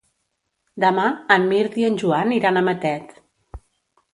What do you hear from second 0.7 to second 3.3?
Demà en Mirt i en Joan iran a Matet.